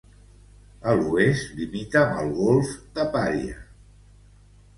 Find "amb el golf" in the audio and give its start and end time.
2.07-2.73